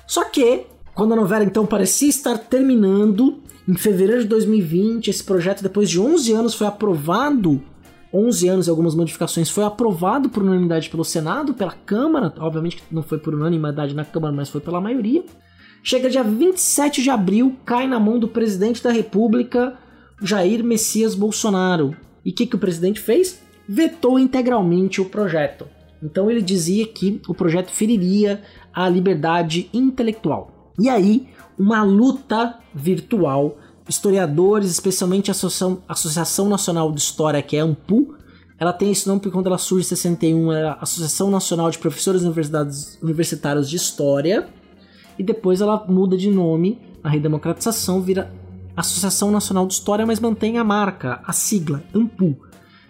Só 0.09 0.25
que, 0.25 0.67
quando 0.93 1.13
a 1.13 1.17
novela 1.17 1.45
então 1.45 1.65
parecia 1.65 2.09
estar 2.09 2.37
terminando, 2.37 3.45
em 3.69 3.77
fevereiro 3.77 4.23
de 4.23 4.27
2020, 4.27 5.07
esse 5.07 5.23
projeto, 5.23 5.63
depois 5.63 5.89
de 5.89 6.01
11 6.01 6.33
anos, 6.33 6.53
foi 6.53 6.67
aprovado 6.67 7.63
11 8.13 8.49
anos 8.49 8.67
e 8.67 8.71
algumas 8.71 8.97
modificações, 8.97 9.49
foi 9.49 9.63
aprovado 9.63 10.29
por 10.29 10.43
unanimidade 10.43 10.91
pelo 10.91 11.05
Senado, 11.05 11.55
pela 11.55 11.71
Câmara, 11.87 12.35
obviamente 12.39 12.83
não 12.91 13.05
foi 13.05 13.19
por 13.19 13.33
unanimidade 13.33 13.95
na 13.95 14.05
Câmara, 14.05 14.35
mas 14.35 14.49
foi 14.49 14.61
pela 14.61 14.81
maioria. 14.81 15.23
Chega 15.83 16.11
dia 16.11 16.23
27 16.23 17.03
de 17.03 17.11
abril, 17.11 17.57
cai 17.65 17.87
na 17.87 17.99
mão 17.99 18.19
do 18.19 18.29
presidente 18.29 18.83
da 18.83 18.91
República, 18.91 19.79
Jair 20.23 20.63
Messias 20.63 21.15
Bolsonaro. 21.15 21.97
E 22.25 22.31
o 22.31 22.35
que, 22.35 22.47
que 22.47 22.57
o 22.57 22.59
presidente 22.59 23.01
fez? 23.01 23.41
Vetou 23.67 24.19
integralmente 24.19 25.01
o 25.01 25.07
projeto. 25.07 25.67
Então 26.03 26.31
ele 26.31 26.43
dizia 26.43 26.87
que 26.87 27.21
o 27.27 27.35
projeto 27.35 27.71
feriria 27.71 28.43
a 28.73 28.89
liberdade 28.89 29.71
intelectual. 29.73 30.73
E 30.79 30.89
aí, 30.89 31.29
uma 31.59 31.83
luta 31.83 32.59
virtual 32.75 33.59
historiadores, 33.89 34.71
especialmente 34.71 35.31
a 35.31 35.33
Associação, 35.33 35.83
Associação 35.89 36.49
Nacional 36.49 36.93
de 36.93 37.01
História, 37.01 37.43
que 37.43 37.57
é 37.57 37.61
a 37.61 37.65
AMPU, 37.65 38.15
ela 38.59 38.73
tem 38.73 38.93
esse 38.93 39.09
nome 39.09 39.21
porque 39.21 39.35
quando 39.35 39.47
ela 39.47 39.59
surge 39.59 39.87
em 39.87 39.89
61 39.89 40.53
era 40.53 40.73
a 40.73 40.83
Associação 40.83 41.31
Nacional 41.31 41.71
de 41.71 41.79
Professores 41.79 42.23
Universitários 42.23 43.69
de 43.69 43.77
História, 43.77 44.49
e 45.19 45.23
depois 45.23 45.61
ela 45.61 45.85
muda 45.89 46.17
de 46.17 46.31
nome, 46.31 46.79
na 47.03 47.11
redemocratização 47.11 48.01
vira 48.01 48.33
Associação 48.77 49.31
Nacional 49.31 49.67
de 49.67 49.75
História, 49.75 50.07
mas 50.07 50.21
mantém 50.21 50.59
a 50.59 50.65
marca, 50.65 51.21
a 51.25 51.33
sigla, 51.33 51.83
AMPU. 51.95 52.37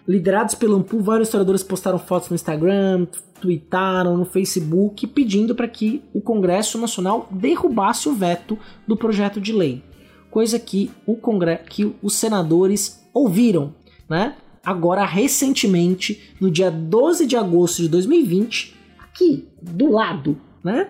Liderados 0.07 0.55
pelo 0.55 0.77
AMPU, 0.77 1.01
vários 1.01 1.29
historiadores 1.29 1.63
postaram 1.63 1.99
fotos 1.99 2.29
no 2.29 2.35
Instagram, 2.35 3.07
tweetaram 3.41 4.17
no 4.17 4.25
Facebook 4.25 5.07
pedindo 5.07 5.55
para 5.55 5.69
que 5.69 6.03
o 6.13 6.21
Congresso 6.21 6.79
Nacional 6.79 7.29
derrubasse 7.31 8.09
o 8.09 8.15
veto 8.15 8.59
do 8.87 8.97
projeto 8.97 9.41
de 9.41 9.53
lei 9.53 9.83
coisa 10.31 10.59
que 10.59 10.91
o 11.05 11.17
Congresso, 11.17 11.65
que 11.65 11.95
os 12.01 12.15
senadores 12.15 13.05
ouviram, 13.13 13.75
né? 14.09 14.37
Agora 14.65 15.05
recentemente, 15.05 16.35
no 16.41 16.51
dia 16.51 16.71
12 16.71 17.27
de 17.27 17.37
agosto 17.37 17.83
de 17.83 17.89
2020, 17.89 18.77
aqui 18.99 19.49
do 19.61 19.91
lado, 19.91 20.39
né? 20.63 20.89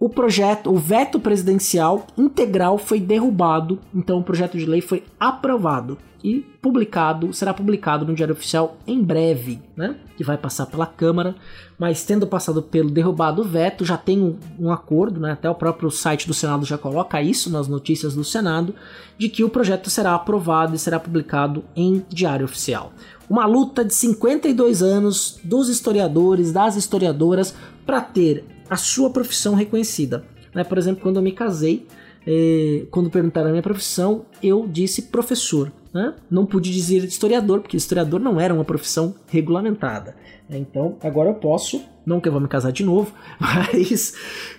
O 0.00 0.08
projeto, 0.08 0.70
o 0.70 0.76
veto 0.76 1.18
presidencial 1.18 2.06
integral 2.16 2.78
foi 2.78 3.00
derrubado, 3.00 3.80
então 3.92 4.20
o 4.20 4.22
projeto 4.22 4.56
de 4.56 4.64
lei 4.64 4.80
foi 4.80 5.02
aprovado 5.18 5.98
e 6.22 6.46
publicado, 6.60 7.32
será 7.32 7.52
publicado 7.54 8.04
no 8.04 8.14
Diário 8.14 8.32
Oficial 8.32 8.76
em 8.86 9.02
breve, 9.02 9.60
né? 9.76 9.96
Que 10.16 10.22
vai 10.22 10.36
passar 10.36 10.66
pela 10.66 10.86
Câmara, 10.86 11.34
mas 11.76 12.04
tendo 12.04 12.26
passado 12.26 12.62
pelo 12.62 12.90
derrubado 12.90 13.42
veto, 13.42 13.84
já 13.84 13.96
tem 13.96 14.20
um, 14.20 14.36
um, 14.58 14.70
acordo, 14.70 15.20
né? 15.20 15.32
Até 15.32 15.50
o 15.50 15.54
próprio 15.54 15.90
site 15.90 16.26
do 16.26 16.34
Senado 16.34 16.64
já 16.64 16.78
coloca 16.78 17.20
isso 17.22 17.50
nas 17.50 17.66
notícias 17.66 18.14
do 18.14 18.24
Senado, 18.24 18.74
de 19.16 19.28
que 19.28 19.42
o 19.42 19.50
projeto 19.50 19.90
será 19.90 20.14
aprovado 20.14 20.74
e 20.74 20.78
será 20.78 20.98
publicado 20.98 21.64
em 21.74 22.04
Diário 22.08 22.44
Oficial. 22.44 22.92
Uma 23.28 23.46
luta 23.46 23.84
de 23.84 23.94
52 23.94 24.82
anos 24.82 25.38
dos 25.44 25.68
historiadores, 25.68 26.52
das 26.52 26.76
historiadoras, 26.76 27.54
para 27.84 28.00
ter 28.00 28.44
a 28.68 28.76
sua 28.76 29.10
profissão 29.10 29.54
reconhecida. 29.54 30.24
Né? 30.54 30.64
Por 30.64 30.78
exemplo, 30.78 31.02
quando 31.02 31.16
eu 31.16 31.22
me 31.22 31.32
casei, 31.32 31.86
eh, 32.26 32.86
quando 32.90 33.10
perguntaram 33.10 33.48
a 33.48 33.50
minha 33.50 33.62
profissão, 33.62 34.26
eu 34.42 34.66
disse 34.66 35.02
professor. 35.02 35.72
Né? 35.92 36.14
Não 36.30 36.44
pude 36.44 36.72
dizer 36.72 37.02
historiador, 37.04 37.60
porque 37.60 37.76
historiador 37.76 38.20
não 38.20 38.40
era 38.40 38.52
uma 38.52 38.64
profissão 38.64 39.14
regulamentada. 39.28 40.14
Então, 40.50 40.96
agora 41.02 41.30
eu 41.30 41.34
posso, 41.34 41.82
não 42.06 42.20
que 42.20 42.28
eu 42.28 42.32
vou 42.32 42.40
me 42.40 42.48
casar 42.48 42.72
de 42.72 42.84
novo, 42.84 43.12
mas 43.38 44.14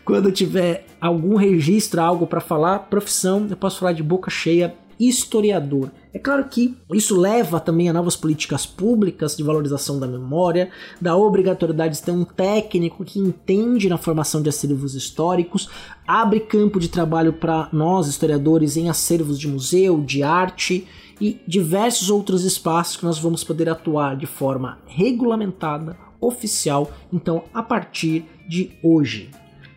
quando 0.06 0.32
tiver 0.32 0.86
algum 1.02 1.36
registro, 1.36 2.02
algo 2.02 2.28
para 2.28 2.40
falar, 2.40 2.80
profissão, 2.80 3.48
eu 3.50 3.58
posso 3.58 3.80
falar 3.80 3.94
de 3.94 4.04
boca 4.04 4.30
cheia 4.30 4.76
historiador. 5.00 5.92
É 6.14 6.20
claro 6.20 6.44
que 6.50 6.76
isso 6.94 7.18
leva 7.18 7.60
também 7.60 7.88
a 7.88 7.94
novas 7.94 8.16
políticas 8.16 8.66
públicas 8.66 9.38
de 9.38 9.44
valorização 9.44 10.00
da 10.00 10.08
memória, 10.08 10.70
da 11.00 11.16
obrigatoriedade 11.16 11.96
de 11.96 12.04
ter 12.04 12.12
um 12.12 12.26
técnico 12.26 13.06
que 13.06 13.20
entende 13.20 13.88
na 13.88 13.98
formação 13.98 14.42
de 14.42 14.50
acervos 14.50 14.96
históricos, 14.96 15.70
abre 16.06 16.42
campo 16.42 16.80
de 16.80 16.90
trabalho 16.90 17.32
para 17.32 17.70
nós 17.72 18.08
historiadores 18.08 18.76
em 18.76 18.90
acervos 18.90 19.40
de 19.40 19.48
museu, 19.48 20.02
de 20.02 20.22
arte 20.22 20.86
e 21.22 21.40
diversos 21.48 22.10
outros 22.10 22.44
espaços 22.44 22.98
que 22.98 23.06
nós 23.06 23.20
vamos 23.20 23.44
poder 23.44 23.70
atuar 23.70 24.18
de 24.18 24.26
forma 24.26 24.80
regulamentada, 24.86 25.98
oficial, 26.20 26.92
então 27.14 27.44
a 27.54 27.64
partir 27.64 28.26
de 28.48 28.72
hoje. 28.84 29.30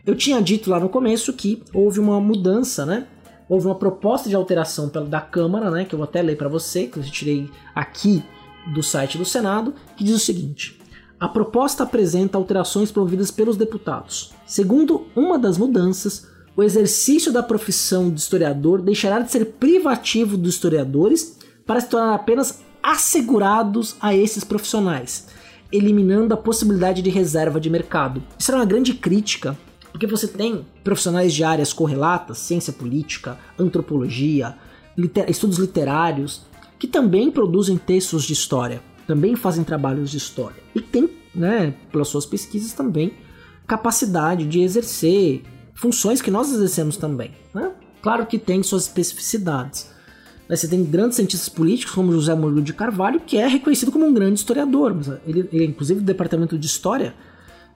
Eu 0.04 0.16
tinha 0.16 0.42
dito 0.42 0.68
lá 0.68 0.80
no 0.80 0.88
começo 0.88 1.32
que 1.32 1.62
houve 1.72 2.00
uma 2.00 2.20
mudança, 2.20 2.84
né? 2.84 3.06
Houve 3.52 3.66
uma 3.66 3.74
proposta 3.74 4.30
de 4.30 4.34
alteração 4.34 4.88
da 4.88 5.20
Câmara, 5.20 5.70
né, 5.70 5.84
que 5.84 5.94
eu 5.94 5.98
vou 5.98 6.04
até 6.04 6.22
ler 6.22 6.38
para 6.38 6.48
você, 6.48 6.86
que 6.86 6.98
eu 6.98 7.02
tirei 7.02 7.50
aqui 7.74 8.24
do 8.72 8.82
site 8.82 9.18
do 9.18 9.26
Senado, 9.26 9.74
que 9.94 10.02
diz 10.02 10.16
o 10.16 10.18
seguinte: 10.18 10.80
a 11.20 11.28
proposta 11.28 11.82
apresenta 11.82 12.38
alterações 12.38 12.90
promovidas 12.90 13.30
pelos 13.30 13.58
deputados. 13.58 14.32
Segundo 14.46 15.06
uma 15.14 15.38
das 15.38 15.58
mudanças, 15.58 16.26
o 16.56 16.62
exercício 16.62 17.30
da 17.30 17.42
profissão 17.42 18.10
de 18.10 18.20
historiador 18.20 18.80
deixará 18.80 19.18
de 19.20 19.30
ser 19.30 19.44
privativo 19.44 20.38
dos 20.38 20.54
historiadores 20.54 21.38
para 21.66 21.78
se 21.78 21.90
tornar 21.90 22.14
apenas 22.14 22.62
assegurados 22.82 23.96
a 24.00 24.16
esses 24.16 24.44
profissionais, 24.44 25.28
eliminando 25.70 26.32
a 26.32 26.38
possibilidade 26.38 27.02
de 27.02 27.10
reserva 27.10 27.60
de 27.60 27.68
mercado. 27.68 28.22
Isso 28.38 28.50
era 28.50 28.60
uma 28.60 28.66
grande 28.66 28.94
crítica 28.94 29.58
porque 29.92 30.06
você 30.06 30.26
tem 30.26 30.64
profissionais 30.82 31.32
de 31.32 31.44
áreas 31.44 31.72
correlatas, 31.72 32.38
ciência 32.38 32.72
política, 32.72 33.38
antropologia, 33.58 34.56
liter 34.96 35.30
estudos 35.30 35.58
literários, 35.58 36.42
que 36.78 36.88
também 36.88 37.30
produzem 37.30 37.76
textos 37.76 38.24
de 38.24 38.32
história, 38.32 38.82
também 39.06 39.36
fazem 39.36 39.62
trabalhos 39.62 40.10
de 40.10 40.16
história. 40.16 40.56
E 40.74 40.80
tem, 40.80 41.08
né, 41.34 41.74
pelas 41.92 42.08
suas 42.08 42.26
pesquisas 42.26 42.72
também, 42.72 43.12
capacidade 43.66 44.46
de 44.46 44.60
exercer 44.60 45.42
funções 45.74 46.22
que 46.22 46.30
nós 46.30 46.52
exercemos 46.52 46.96
também. 46.96 47.32
Né? 47.54 47.70
Claro 48.00 48.26
que 48.26 48.38
tem 48.38 48.62
suas 48.62 48.84
especificidades. 48.84 49.92
Você 50.48 50.68
tem 50.68 50.84
grandes 50.84 51.16
cientistas 51.16 51.48
políticos, 51.48 51.94
como 51.94 52.12
José 52.12 52.34
Murilo 52.34 52.60
de 52.60 52.74
Carvalho, 52.74 53.20
que 53.20 53.38
é 53.38 53.46
reconhecido 53.46 53.92
como 53.92 54.04
um 54.04 54.12
grande 54.12 54.38
historiador. 54.40 54.94
Ele, 55.26 55.48
ele 55.52 55.66
inclusive, 55.66 56.00
do 56.00 56.06
departamento 56.06 56.58
de 56.58 56.66
história 56.66 57.14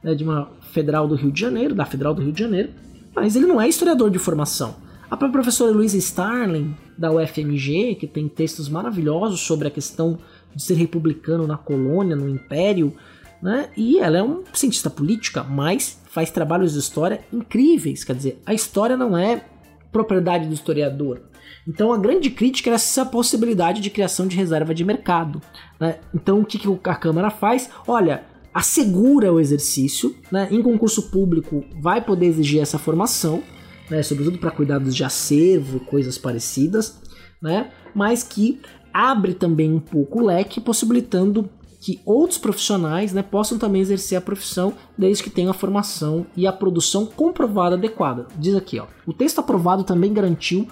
né, 0.06 0.14
de 0.14 0.22
uma 0.22 0.48
federal 0.70 1.08
do 1.08 1.16
Rio 1.16 1.32
de 1.32 1.40
Janeiro, 1.40 1.74
da 1.74 1.84
Federal 1.84 2.14
do 2.14 2.22
Rio 2.22 2.32
de 2.32 2.38
Janeiro, 2.38 2.70
mas 3.12 3.34
ele 3.34 3.46
não 3.46 3.60
é 3.60 3.68
historiador 3.68 4.08
de 4.08 4.20
formação. 4.20 4.76
A 5.10 5.16
própria 5.16 5.32
professora 5.42 5.72
Louise 5.72 5.98
Starling, 5.98 6.76
da 6.96 7.10
UFMG, 7.10 7.96
que 7.96 8.06
tem 8.06 8.28
textos 8.28 8.68
maravilhosos 8.68 9.40
sobre 9.40 9.66
a 9.66 9.70
questão 9.70 10.18
de 10.54 10.62
ser 10.62 10.74
republicano 10.74 11.46
na 11.46 11.56
colônia, 11.56 12.14
no 12.14 12.28
império, 12.28 12.94
né? 13.42 13.68
E 13.76 13.98
ela 13.98 14.18
é 14.18 14.22
um 14.22 14.44
cientista 14.52 14.88
política, 14.88 15.42
mas 15.42 16.00
faz 16.06 16.30
trabalhos 16.30 16.72
de 16.72 16.78
história 16.78 17.20
incríveis. 17.32 18.04
Quer 18.04 18.14
dizer, 18.14 18.42
a 18.46 18.54
história 18.54 18.96
não 18.96 19.16
é 19.16 19.44
propriedade 19.92 20.46
do 20.46 20.54
historiador. 20.54 21.20
Então 21.66 21.92
a 21.92 21.98
grande 21.98 22.30
crítica 22.30 22.70
era 22.70 22.76
essa 22.76 23.04
possibilidade 23.04 23.80
de 23.80 23.90
criação 23.90 24.26
de 24.26 24.36
reserva 24.36 24.74
de 24.74 24.84
mercado. 24.84 25.42
Né? 25.80 25.98
Então 26.14 26.40
o 26.40 26.44
que, 26.44 26.58
que 26.58 26.68
a 26.84 26.94
Câmara 26.94 27.30
faz? 27.30 27.68
Olha, 27.86 28.24
assegura 28.56 29.30
o 29.30 29.38
exercício, 29.38 30.16
né? 30.32 30.48
Em 30.50 30.62
concurso 30.62 31.10
público 31.10 31.62
vai 31.78 32.02
poder 32.02 32.24
exigir 32.24 32.62
essa 32.62 32.78
formação, 32.78 33.42
né? 33.90 34.02
Sobretudo 34.02 34.38
para 34.38 34.50
cuidados 34.50 34.96
de 34.96 35.04
acervo, 35.04 35.78
coisas 35.80 36.16
parecidas, 36.16 36.98
né? 37.40 37.70
Mas 37.94 38.22
que 38.22 38.58
abre 38.94 39.34
também 39.34 39.70
um 39.70 39.78
pouco 39.78 40.20
o 40.20 40.24
leque, 40.24 40.58
possibilitando 40.58 41.50
que 41.82 42.00
outros 42.06 42.38
profissionais 42.38 43.12
né, 43.12 43.22
possam 43.22 43.58
também 43.58 43.82
exercer 43.82 44.16
a 44.16 44.22
profissão 44.22 44.72
desde 44.96 45.22
que 45.22 45.28
tenham 45.28 45.50
a 45.50 45.54
formação 45.54 46.26
e 46.34 46.46
a 46.46 46.52
produção 46.52 47.04
comprovada 47.04 47.76
adequada. 47.76 48.26
Diz 48.38 48.54
aqui, 48.54 48.80
ó, 48.80 48.86
o 49.06 49.12
texto 49.12 49.38
aprovado 49.38 49.84
também 49.84 50.14
garantiu 50.14 50.66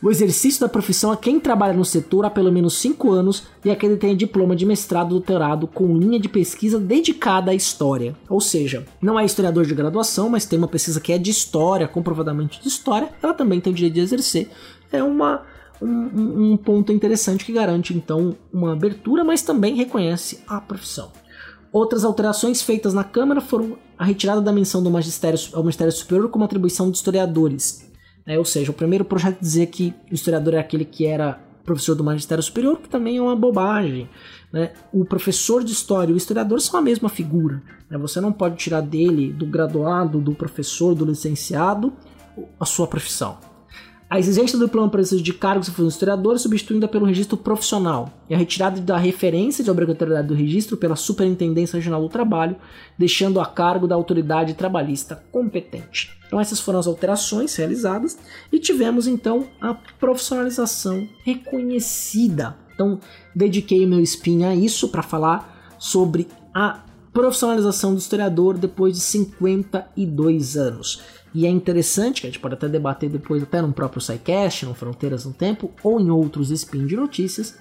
o 0.00 0.10
exercício 0.10 0.60
da 0.60 0.68
profissão 0.68 1.10
a 1.10 1.16
quem 1.16 1.40
trabalha 1.40 1.72
no 1.72 1.84
setor 1.84 2.24
há 2.24 2.30
pelo 2.30 2.52
menos 2.52 2.74
5 2.78 3.10
anos 3.10 3.44
e 3.64 3.70
a 3.70 3.76
quem 3.76 3.96
tem 3.96 4.16
diploma 4.16 4.54
de 4.54 4.64
mestrado 4.64 5.12
ou 5.12 5.18
doutorado 5.18 5.66
com 5.66 5.96
linha 5.96 6.20
de 6.20 6.28
pesquisa 6.28 6.78
dedicada 6.78 7.50
à 7.50 7.54
história. 7.54 8.14
Ou 8.28 8.40
seja, 8.40 8.86
não 9.02 9.18
é 9.18 9.24
historiador 9.24 9.66
de 9.66 9.74
graduação, 9.74 10.28
mas 10.28 10.46
tem 10.46 10.58
uma 10.58 10.68
pesquisa 10.68 11.00
que 11.00 11.12
é 11.12 11.18
de 11.18 11.30
história, 11.30 11.88
comprovadamente 11.88 12.62
de 12.62 12.68
história, 12.68 13.10
ela 13.20 13.34
também 13.34 13.60
tem 13.60 13.72
o 13.72 13.76
direito 13.76 13.94
de 13.94 14.00
exercer. 14.00 14.48
É 14.92 15.02
uma, 15.02 15.42
um, 15.82 16.52
um 16.52 16.56
ponto 16.56 16.92
interessante 16.92 17.44
que 17.44 17.52
garante 17.52 17.92
então 17.92 18.36
uma 18.52 18.74
abertura, 18.74 19.24
mas 19.24 19.42
também 19.42 19.74
reconhece 19.74 20.40
a 20.46 20.60
profissão. 20.60 21.10
Outras 21.72 22.04
alterações 22.04 22.62
feitas 22.62 22.94
na 22.94 23.04
Câmara 23.04 23.40
foram 23.40 23.76
a 23.98 24.04
retirada 24.04 24.40
da 24.40 24.52
menção 24.52 24.82
do 24.82 24.90
magistério 24.90 25.38
ao 25.52 25.62
Ministério 25.62 25.92
Superior 25.92 26.30
como 26.30 26.44
atribuição 26.44 26.88
de 26.90 26.96
historiadores, 26.96 27.87
é, 28.28 28.38
ou 28.38 28.44
seja, 28.44 28.70
o 28.70 28.74
primeiro 28.74 29.06
projeto 29.06 29.40
dizia 29.40 29.66
que 29.66 29.94
o 30.10 30.14
historiador 30.14 30.52
é 30.54 30.58
aquele 30.58 30.84
que 30.84 31.06
era 31.06 31.40
professor 31.64 31.94
do 31.94 32.04
magistério 32.04 32.42
superior, 32.42 32.78
que 32.78 32.88
também 32.88 33.16
é 33.16 33.22
uma 33.22 33.34
bobagem. 33.34 34.08
Né? 34.52 34.72
O 34.92 35.04
professor 35.04 35.64
de 35.64 35.72
história 35.72 36.10
e 36.10 36.14
o 36.14 36.16
historiador 36.16 36.60
são 36.60 36.78
a 36.78 36.82
mesma 36.82 37.08
figura. 37.08 37.62
Né? 37.90 37.96
Você 37.96 38.20
não 38.20 38.30
pode 38.30 38.56
tirar 38.56 38.82
dele, 38.82 39.32
do 39.32 39.46
graduado, 39.46 40.20
do 40.20 40.34
professor, 40.34 40.94
do 40.94 41.06
licenciado, 41.06 41.92
a 42.60 42.66
sua 42.66 42.86
profissão. 42.86 43.38
A 44.10 44.18
exigência 44.18 44.58
do 44.58 44.66
para 44.66 45.00
exercício 45.00 45.22
de 45.22 45.34
cargos 45.34 45.68
e 45.68 45.70
funções 45.70 45.92
historiadores 45.92 46.40
substituída 46.40 46.88
pelo 46.88 47.04
registro 47.04 47.36
profissional 47.36 48.10
e 48.28 48.34
a 48.34 48.38
retirada 48.38 48.80
da 48.80 48.96
referência 48.96 49.62
de 49.62 49.70
obrigatoriedade 49.70 50.28
do 50.28 50.34
registro 50.34 50.78
pela 50.78 50.96
Superintendência 50.96 51.76
Regional 51.76 52.00
do 52.00 52.08
Trabalho, 52.08 52.56
deixando 52.96 53.38
a 53.38 53.44
cargo 53.44 53.86
da 53.86 53.94
autoridade 53.94 54.54
trabalhista 54.54 55.22
competente. 55.30 56.18
Então 56.26 56.40
essas 56.40 56.58
foram 56.58 56.78
as 56.78 56.86
alterações 56.86 57.54
realizadas 57.54 58.18
e 58.50 58.58
tivemos 58.58 59.06
então 59.06 59.46
a 59.60 59.74
profissionalização 59.74 61.06
reconhecida. 61.22 62.56
Então 62.74 62.98
dediquei 63.36 63.84
meu 63.86 64.00
spin 64.00 64.44
a 64.44 64.54
isso 64.54 64.88
para 64.88 65.02
falar 65.02 65.76
sobre 65.78 66.28
a 66.54 66.82
profissionalização 67.12 67.92
do 67.92 67.98
historiador 67.98 68.56
depois 68.56 68.94
de 68.94 69.00
52 69.00 70.56
anos. 70.56 71.02
E 71.34 71.46
é 71.46 71.50
interessante, 71.50 72.20
que 72.20 72.26
a 72.26 72.30
gente 72.30 72.40
pode 72.40 72.54
até 72.54 72.68
debater 72.68 73.08
depois, 73.08 73.42
até 73.42 73.60
no 73.60 73.72
próprio 73.72 74.00
SciCast, 74.00 74.66
no 74.66 74.74
Fronteiras 74.74 75.24
no 75.24 75.32
Tempo, 75.32 75.72
ou 75.82 76.00
em 76.00 76.10
outros 76.10 76.50
spin 76.50 76.86
de 76.86 76.96
notícias, 76.96 77.58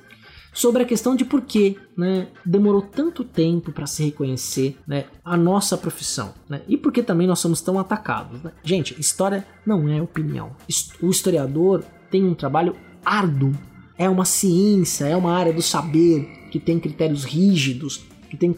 sobre 0.54 0.82
a 0.82 0.86
questão 0.86 1.16
de 1.16 1.24
por 1.24 1.42
que 1.42 1.78
né, 1.96 2.30
demorou 2.44 2.82
tanto 2.82 3.24
tempo 3.24 3.72
para 3.72 3.86
se 3.86 4.04
reconhecer 4.06 4.76
né, 4.88 5.06
a 5.24 5.38
nossa 5.38 5.78
profissão. 5.78 6.34
Né, 6.50 6.62
e 6.68 6.76
por 6.76 6.92
que 6.92 7.04
também 7.04 7.28
nós 7.28 7.40
somos 7.40 7.62
tão 7.62 7.80
atacados. 7.80 8.42
Né? 8.42 8.52
Gente, 8.64 9.00
história 9.00 9.46
não 9.66 9.88
é 9.88 10.02
opinião. 10.02 10.56
O 11.02 11.10
historiador 11.12 11.84
tem 12.10 12.26
um 12.26 12.34
trabalho 12.34 12.76
árduo. 13.06 13.54
É 13.98 14.10
uma 14.10 14.26
ciência, 14.26 15.06
é 15.06 15.16
uma 15.16 15.34
área 15.34 15.54
do 15.54 15.62
saber 15.62 16.48
que 16.52 16.60
tem 16.60 16.80
critérios 16.80 17.24
rígidos, 17.24 18.06
que 18.30 18.38
tem 18.38 18.56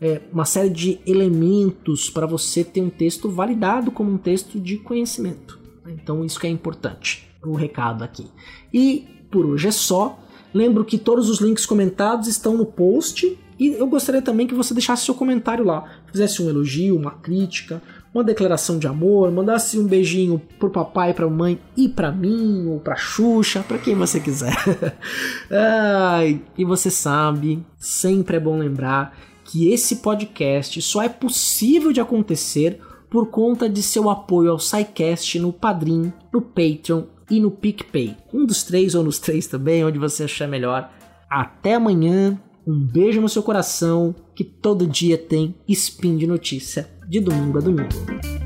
é, 0.00 0.20
uma 0.32 0.44
série 0.44 0.70
de 0.70 0.98
elementos 1.06 2.10
para 2.10 2.26
você 2.26 2.62
ter 2.62 2.80
um 2.80 2.90
texto 2.90 3.28
validado 3.28 3.90
como 3.90 4.12
um 4.12 4.18
texto 4.18 4.60
de 4.60 4.78
conhecimento. 4.78 5.58
Então 5.86 6.24
isso 6.24 6.38
que 6.38 6.46
é 6.46 6.50
importante, 6.50 7.28
o 7.44 7.54
recado 7.54 8.02
aqui. 8.02 8.26
E 8.72 9.06
por 9.30 9.46
hoje 9.46 9.68
é 9.68 9.72
só. 9.72 10.18
Lembro 10.52 10.84
que 10.84 10.96
todos 10.96 11.28
os 11.28 11.40
links 11.40 11.66
comentados 11.66 12.28
estão 12.28 12.56
no 12.56 12.64
post 12.64 13.38
e 13.58 13.68
eu 13.68 13.86
gostaria 13.86 14.22
também 14.22 14.46
que 14.46 14.54
você 14.54 14.74
deixasse 14.74 15.04
seu 15.04 15.14
comentário 15.14 15.64
lá, 15.64 15.84
fizesse 16.10 16.42
um 16.42 16.48
elogio, 16.48 16.96
uma 16.96 17.10
crítica, 17.10 17.82
uma 18.12 18.22
declaração 18.22 18.78
de 18.78 18.86
amor, 18.86 19.30
mandasse 19.30 19.78
um 19.78 19.86
beijinho 19.86 20.40
pro 20.58 20.70
papai, 20.70 21.14
pra 21.14 21.28
mãe 21.28 21.58
e 21.76 21.88
pra 21.88 22.12
mim, 22.12 22.66
ou 22.66 22.80
pra 22.80 22.96
Xuxa, 22.96 23.64
pra 23.66 23.78
quem 23.78 23.94
você 23.94 24.20
quiser. 24.20 24.54
Ai, 25.50 26.40
e 26.56 26.64
você 26.64 26.90
sabe, 26.90 27.64
sempre 27.78 28.36
é 28.36 28.40
bom 28.40 28.58
lembrar 28.58 29.16
que 29.46 29.72
esse 29.72 29.96
podcast 29.96 30.80
só 30.82 31.02
é 31.02 31.08
possível 31.08 31.92
de 31.92 32.00
acontecer 32.00 32.80
por 33.08 33.30
conta 33.30 33.68
de 33.68 33.82
seu 33.82 34.10
apoio 34.10 34.50
ao 34.50 34.58
SciCast 34.58 35.38
no 35.38 35.52
Padrim, 35.52 36.12
no 36.32 36.42
Patreon 36.42 37.04
e 37.30 37.40
no 37.40 37.50
PicPay. 37.50 38.16
Um 38.32 38.44
dos 38.44 38.62
três 38.62 38.94
ou 38.94 39.04
nos 39.04 39.18
três 39.18 39.46
também, 39.46 39.84
onde 39.84 39.98
você 39.98 40.24
achar 40.24 40.48
melhor. 40.48 40.90
Até 41.30 41.74
amanhã, 41.74 42.40
um 42.66 42.78
beijo 42.78 43.20
no 43.20 43.28
seu 43.28 43.42
coração, 43.42 44.14
que 44.34 44.44
todo 44.44 44.86
dia 44.86 45.16
tem 45.16 45.54
spin 45.68 46.16
de 46.16 46.26
notícia, 46.26 46.90
de 47.08 47.20
domingo 47.20 47.58
a 47.58 47.60
domingo. 47.60 48.45